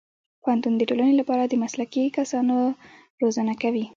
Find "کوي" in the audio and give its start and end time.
3.61-3.85